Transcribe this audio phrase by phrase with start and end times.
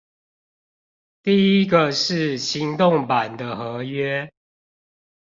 [1.21, 4.33] 第一個是行動版的合約